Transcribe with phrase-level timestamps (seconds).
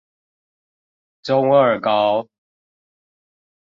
[1.21, 2.27] 中二高